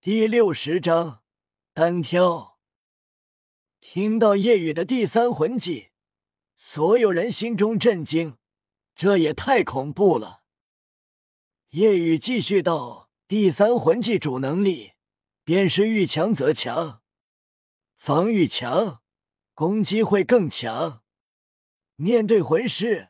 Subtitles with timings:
[0.00, 1.24] 第六十章
[1.74, 2.60] 单挑。
[3.80, 5.88] 听到夜雨的第三魂技，
[6.54, 8.36] 所有人心中震惊，
[8.94, 10.44] 这也太恐怖了。
[11.70, 14.92] 夜雨继续道：“第三魂技主能力
[15.42, 17.02] 便是遇强则强，
[17.96, 19.02] 防御强，
[19.52, 21.02] 攻击会更强。
[21.96, 23.08] 面对魂师，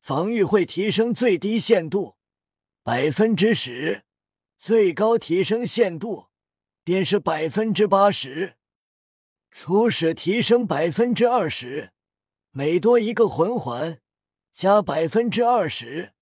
[0.00, 2.16] 防御会提升最低限度
[2.84, 4.04] 百分之十，
[4.60, 6.27] 最高提升限度
[6.88, 8.54] 便是百分之八十。”
[9.52, 11.92] 初始提升百分之二十，
[12.50, 14.00] 每多一个魂环
[14.54, 16.14] 加百分之二十，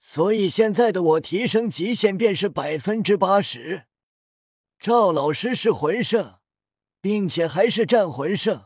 [0.00, 3.84] 所以现在的我提升极限便是百分之八十。
[4.78, 6.36] 赵老师是魂圣，
[7.02, 8.64] 并且还是战魂圣，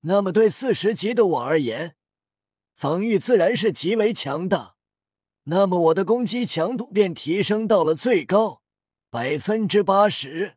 [0.00, 1.94] 那么对四十级的我而言，
[2.74, 4.74] 防御自然是极为强大。
[5.44, 8.62] 那么我的攻击强度便提升到了最高
[9.10, 10.56] 百分之八十。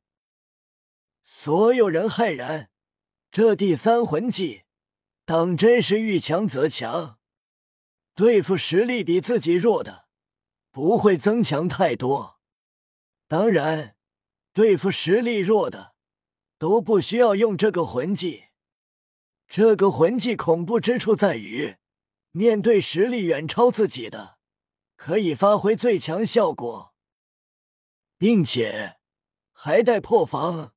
[1.27, 2.69] 所有人骇然。
[3.31, 4.61] 这第三魂技，
[5.25, 7.17] 当真是遇强则强，
[8.13, 10.05] 对付实力比自己弱的，
[10.71, 12.39] 不会增强太多。
[13.27, 13.97] 当然，
[14.53, 15.95] 对付实力弱的，
[16.59, 18.45] 都不需要用这个魂技。
[19.47, 21.77] 这个魂技恐怖之处在于，
[22.29, 24.37] 面对实力远超自己的，
[24.95, 26.93] 可以发挥最强效果，
[28.15, 28.97] 并且
[29.51, 30.74] 还带破防。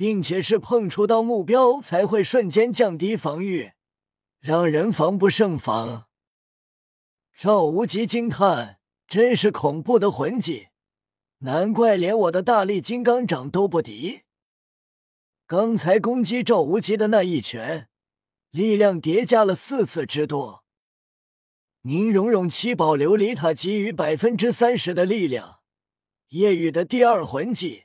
[0.00, 3.72] 并且是碰触到目标才会瞬间降低防御，
[4.38, 6.06] 让人防不胜防。
[7.36, 10.68] 赵无极惊叹：“真是恐怖的魂技，
[11.40, 14.22] 难怪连我的大力金刚掌都不敌。”
[15.46, 17.90] 刚才攻击赵无极的那一拳，
[18.50, 20.64] 力量叠加了四次之多。
[21.82, 25.58] 宁荣荣七宝琉璃塔给予百分之三十的力量，
[26.28, 27.84] 夜雨的第二魂技。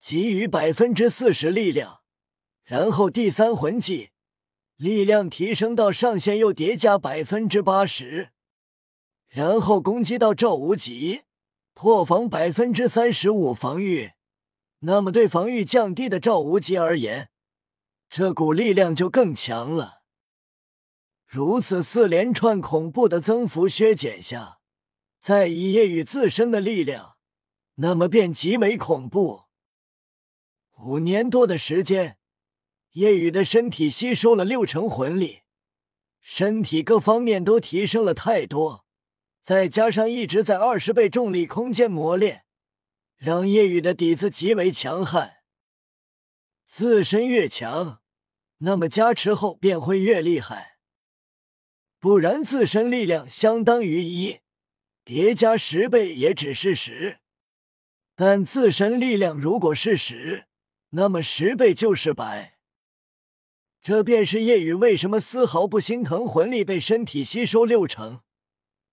[0.00, 2.00] 给予百分之四十力量，
[2.64, 4.10] 然后第三魂技
[4.76, 8.30] 力量提升到上限，又叠加百分之八十，
[9.26, 11.22] 然后攻击到赵无极，
[11.74, 14.12] 破防百分之三十五防御。
[14.80, 17.30] 那么对防御降低的赵无极而言，
[18.08, 20.02] 这股力量就更强了。
[21.26, 24.60] 如此四连串恐怖的增幅削减下，
[25.20, 27.16] 再以夜雨自身的力量，
[27.74, 29.47] 那么便极为恐怖。
[30.80, 32.18] 五年多的时间，
[32.92, 35.40] 夜雨的身体吸收了六成魂力，
[36.20, 38.84] 身体各方面都提升了太多，
[39.42, 42.44] 再加上一直在二十倍重力空间磨练，
[43.16, 45.38] 让夜雨的底子极为强悍。
[46.64, 48.00] 自身越强，
[48.58, 50.78] 那么加持后便会越厉害。
[51.98, 54.38] 不然，自身力量相当于一，
[55.04, 57.18] 叠加十倍也只是十，
[58.14, 60.44] 但自身力量如果是十。
[60.90, 62.58] 那么十倍就是百，
[63.82, 68.22] 这便是夜雨为什么丝毫不心疼魂力被身体吸收六成，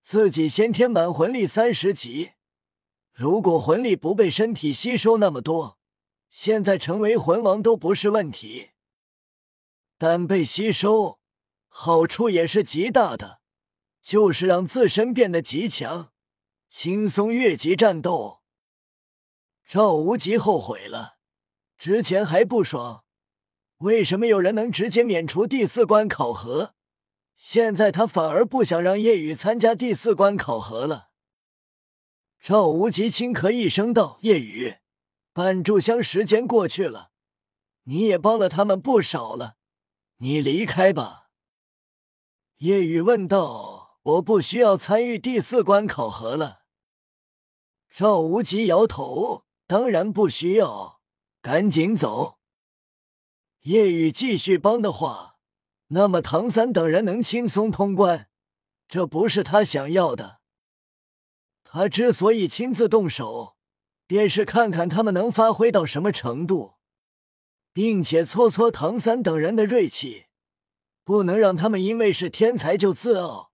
[0.02, 2.32] 自己先天满魂力三十级，
[3.14, 5.78] 如果魂力不被身体吸收那么多，
[6.28, 8.72] 现在成为魂王都不是问题。
[9.96, 11.20] 但被吸收，
[11.68, 13.40] 好处也是极大的，
[14.02, 16.12] 就是让自身变得极强，
[16.68, 18.42] 轻松越级战斗。
[19.66, 21.15] 赵无极后悔了。
[21.78, 23.04] 之前还不爽，
[23.78, 26.74] 为什么有人能直接免除第四关考核？
[27.36, 31.10] 现在他反而不想让叶雨参加第四关考核了。
[32.40, 34.76] 赵无极轻咳一声道：“叶雨，
[35.34, 37.10] 半炷香时间过去了，
[37.84, 39.56] 你也帮了他们不少了，
[40.18, 41.28] 你离开吧。”
[42.58, 46.60] 叶雨问道：“我不需要参与第四关考核了。”
[47.92, 50.95] 赵无极摇头：“当然不需要。”
[51.46, 52.40] 赶紧走！
[53.60, 55.36] 夜雨继续帮的话，
[55.90, 58.26] 那么唐三等人能轻松通关，
[58.88, 60.40] 这不是他想要的。
[61.62, 63.54] 他之所以亲自动手，
[64.08, 66.74] 便是看看他们能发挥到什么程度，
[67.72, 70.24] 并且挫挫唐三等人的锐气，
[71.04, 73.52] 不能让他们因为是天才就自傲。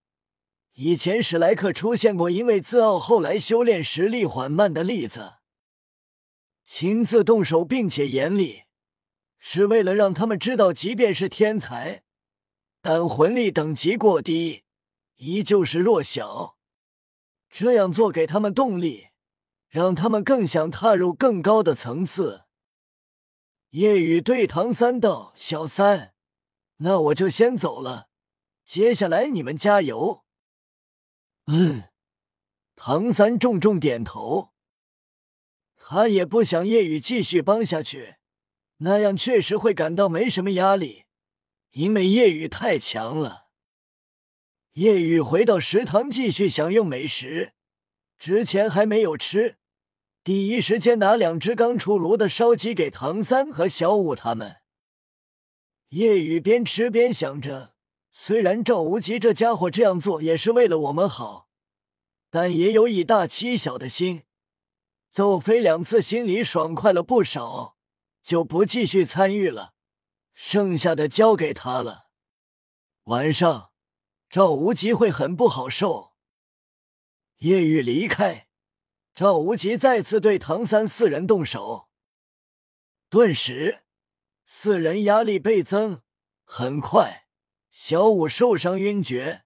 [0.76, 5.34] 以前史莱克出现过因为自傲后来修炼实力缓慢的例子。
[6.74, 8.62] 亲自动手，并且严厉，
[9.38, 12.02] 是为了让他们知道，即便是天才，
[12.80, 14.64] 但魂力等级过低，
[15.16, 16.56] 依旧是弱小。
[17.50, 19.08] 这样做给他们动力，
[19.68, 22.44] 让他们更想踏入更高的层次。
[23.72, 26.14] 夜雨对唐三道：“小三，
[26.78, 28.08] 那我就先走了，
[28.64, 30.24] 接下来你们加油。”
[31.48, 31.90] 嗯，
[32.74, 34.51] 唐三重重点头。
[35.92, 38.14] 他也不想叶雨继续帮下去，
[38.78, 41.04] 那样确实会感到没什么压力，
[41.72, 43.48] 因为叶雨太强了。
[44.72, 47.52] 叶雨回到食堂继续享用美食，
[48.16, 49.58] 之前还没有吃，
[50.24, 54.62] 第一时间拿两只刚出炉的烧鸡给唐三和小五他们。
[55.90, 57.74] 夜雨边吃边想着，
[58.10, 61.50] 虽然赵无极这家伙这样做也是为了我们好，
[62.30, 64.22] 但也有以大欺小的心。
[65.12, 67.76] 邹飞两次心里爽快了不少，
[68.22, 69.74] 就不继续参与了，
[70.32, 72.06] 剩下的交给他了。
[73.04, 73.72] 晚上，
[74.30, 76.14] 赵无极会很不好受。
[77.40, 78.48] 夜雨离开，
[79.14, 81.90] 赵无极再次对唐三四人动手，
[83.10, 83.82] 顿时
[84.46, 86.00] 四人压力倍增。
[86.44, 87.26] 很快，
[87.70, 89.44] 小五受伤晕厥。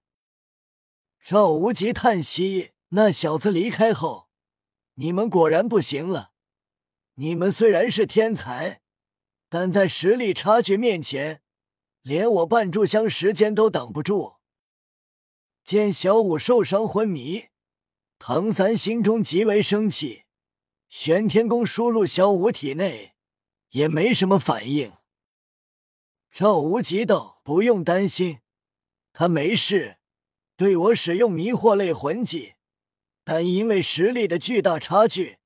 [1.21, 4.26] 赵无极叹息：“那小子离开后。”
[4.99, 6.31] 你们果然不行了。
[7.15, 8.81] 你们虽然是天才，
[9.47, 11.41] 但在实力差距面前，
[12.01, 14.37] 连我半炷香时间都挡不住。
[15.63, 17.49] 见小五受伤昏迷，
[18.17, 20.23] 唐三心中极为生气。
[20.89, 23.13] 玄天功输入小五体内，
[23.69, 24.93] 也没什么反应。
[26.31, 28.39] 赵无极道：“不用担心，
[29.13, 29.97] 他没事。
[30.55, 32.53] 对我使用迷惑类魂技。”
[33.29, 35.39] 但因为实力的巨大差距，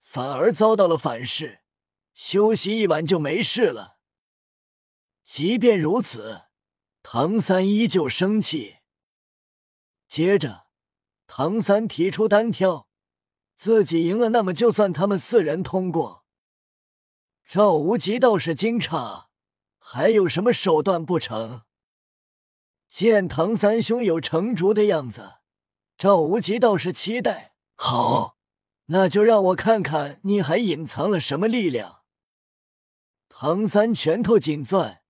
[0.00, 1.58] 反而遭到了反噬。
[2.14, 3.98] 休息一晚就没事了。
[5.24, 6.42] 即便如此，
[7.02, 8.76] 唐三依旧生气。
[10.06, 10.66] 接着，
[11.26, 12.86] 唐三提出单挑，
[13.56, 16.24] 自己赢了，那么就算他们四人通过。
[17.44, 19.24] 赵无极倒是惊诧，
[19.78, 21.62] 还有什么手段不成？
[22.86, 25.35] 见唐三胸有成竹的样子。
[25.98, 28.36] 赵无极倒是期待，好，
[28.86, 32.02] 那就让我看看你还隐藏了什么力量。
[33.30, 35.02] 唐三拳头紧攥，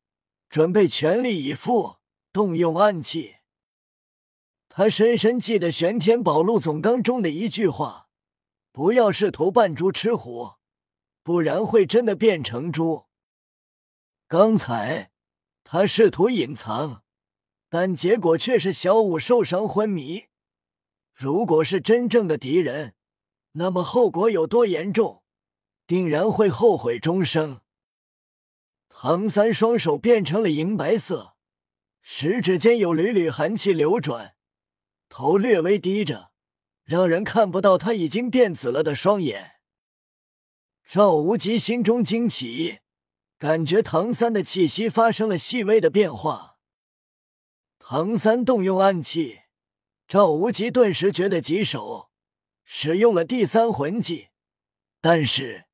[0.48, 1.96] 准备全力以赴，
[2.32, 3.36] 动用暗器。
[4.68, 8.08] 他深深记得玄天宝录总纲中的一句话
[8.70, 10.52] ：“不要试图扮猪吃虎，
[11.24, 13.06] 不然会真的变成猪。”
[14.28, 15.10] 刚才
[15.64, 17.02] 他试图隐藏，
[17.68, 20.26] 但结果却是小五受伤昏迷。
[21.18, 22.94] 如果是真正的敌人，
[23.52, 25.22] 那么后果有多严重，
[25.86, 27.62] 定然会后悔终生。
[28.90, 31.34] 唐三双手变成了银白色，
[32.02, 34.34] 食指间有缕缕寒气流转，
[35.08, 36.32] 头略微低着，
[36.84, 39.52] 让人看不到他已经变紫了的双眼。
[40.86, 42.80] 赵无极心中惊奇，
[43.38, 46.58] 感觉唐三的气息发生了细微的变化。
[47.78, 49.45] 唐三动用暗器。
[50.08, 52.11] 赵无极顿时觉得棘手，
[52.64, 54.29] 使用了第三魂技，
[55.00, 55.64] 但是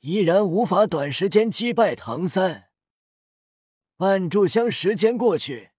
[0.00, 2.70] 依然无法短时间击败唐三。
[3.96, 5.70] 半炷香时间过去，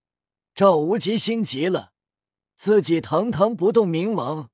[0.56, 1.92] 赵无极心急了，
[2.56, 4.50] 自己堂堂不动明王，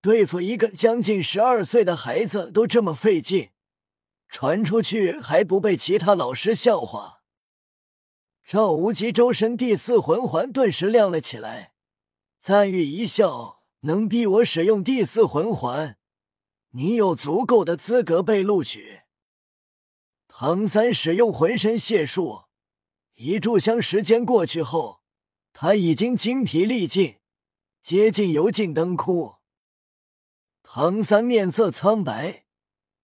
[0.00, 3.50] 对付一个将近十二岁的孩子都这么费劲，
[4.28, 7.22] 传出去还不被其他老师笑话？
[8.44, 11.69] 赵无极周身第四魂环顿时亮了起来。
[12.40, 15.98] 赞誉一笑，能逼我使用第四魂环，
[16.70, 19.02] 你有足够的资格被录取。
[20.26, 22.44] 唐三使用浑身解数，
[23.16, 25.02] 一炷香时间过去后，
[25.52, 27.16] 他已经精疲力尽，
[27.82, 29.34] 接近油尽灯枯。
[30.62, 32.46] 唐三面色苍白，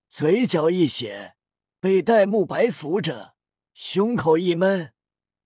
[0.09, 1.37] 嘴角一血，
[1.79, 3.35] 被戴沐白扶着，
[3.75, 4.95] 胸口一闷，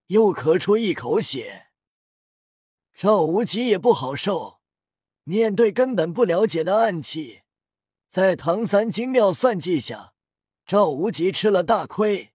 [0.07, 1.70] 又咳出一口血。
[2.95, 4.61] 赵无极也不好受，
[5.25, 7.43] 面对根本不了解的暗器，
[8.11, 10.13] 在唐三精妙算计下，
[10.67, 12.33] 赵无极吃了大亏。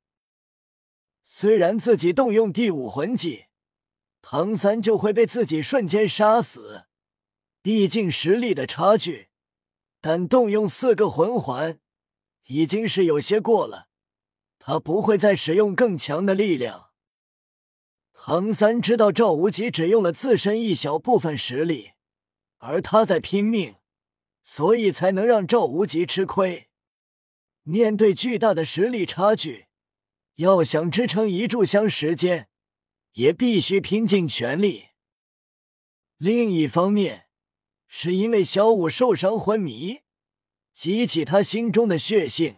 [1.24, 3.46] 虽然自己动用第五魂技，
[4.22, 6.86] 唐三就会被自己瞬间杀死，
[7.62, 9.30] 毕竟实力的差距，
[10.02, 11.80] 但动用四个魂环
[12.46, 13.88] 已经是有些过了，
[14.58, 16.90] 他不会再使用更强的力量。
[18.27, 21.91] 唐三知道赵无极只用了自身一小部分实力，
[22.58, 23.75] 而他在拼命，
[24.41, 26.67] 所以才能让赵无极吃亏。
[27.62, 29.67] 面对巨大的实力差距，
[30.38, 32.50] 要想支撑一炷香时间，
[33.12, 34.86] 也必须拼尽全力。
[36.17, 37.27] 另一方面，
[37.86, 40.00] 是因为小五受伤昏迷，
[40.74, 42.55] 激起他心中的血性。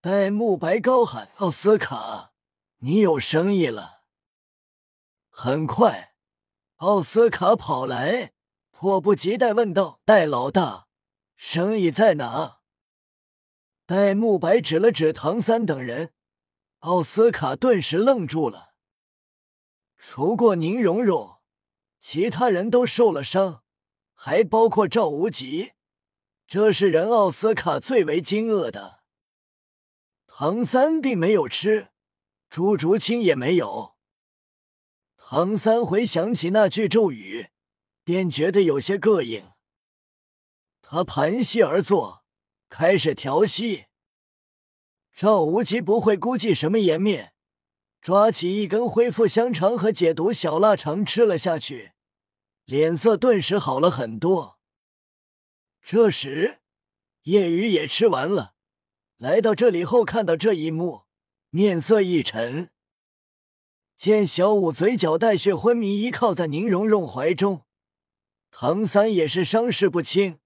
[0.00, 2.32] 戴沐白高喊：“奥斯卡，
[2.78, 3.93] 你有生意了！”
[5.36, 6.14] 很快，
[6.76, 8.32] 奥斯卡跑来，
[8.70, 10.86] 迫不及待问道：“戴老大，
[11.34, 12.60] 生意在哪？”
[13.84, 16.12] 戴慕白指了指唐三等人，
[16.78, 18.74] 奥斯卡顿时愣住了。
[19.98, 21.38] 除过宁荣荣，
[22.00, 23.64] 其他人都受了伤，
[24.14, 25.72] 还包括赵无极。
[26.46, 29.00] 这是人奥斯卡最为惊愕的。
[30.28, 31.88] 唐三并没有吃，
[32.48, 33.93] 朱竹清也没有。
[35.36, 37.48] 唐三回想起那句咒语，
[38.04, 39.50] 便觉得有些膈应。
[40.80, 42.24] 他盘膝而坐，
[42.68, 43.86] 开始调息。
[45.12, 47.32] 赵无极不会估计什么颜面，
[48.00, 51.94] 抓起一根恢复香肠和解毒小腊肠吃了下去，
[52.64, 54.60] 脸色顿时好了很多。
[55.82, 56.60] 这时，
[57.22, 58.54] 叶雨也吃完了，
[59.16, 61.06] 来到这里后看到这一幕，
[61.50, 62.70] 面色一沉。
[63.96, 67.64] 见小五嘴角带血昏迷，依靠在宁荣荣怀中，
[68.50, 70.38] 唐三也是伤势不轻，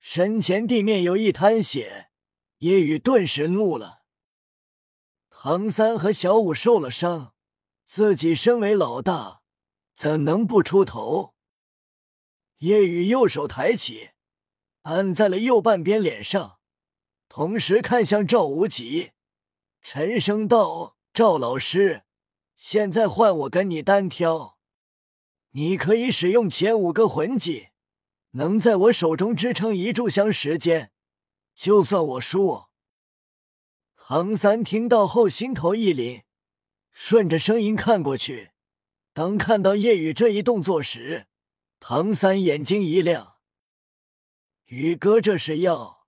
[0.00, 2.10] 身前地面有一滩血，
[2.58, 4.02] 叶雨顿时怒了。
[5.28, 7.34] 唐三和小五受了伤，
[7.86, 9.42] 自己身为老大，
[9.94, 11.34] 怎能不出头？
[12.58, 14.10] 叶雨右手抬起。
[14.82, 16.58] 按在了右半边脸上，
[17.28, 19.12] 同时看向赵无极，
[19.80, 22.02] 沉声道：“赵老师，
[22.64, 24.56] 现在换我跟你单挑，
[25.50, 27.70] 你可以使用前五个魂技，
[28.30, 30.92] 能在我手中支撑一炷香时间，
[31.56, 32.66] 就算我输。”
[33.98, 36.22] 唐三听到后心头一凛，
[36.92, 38.52] 顺着声音看过去，
[39.12, 41.26] 当看到夜雨这一动作时，
[41.80, 43.38] 唐三眼睛一亮。
[44.66, 46.01] 宇哥，这是要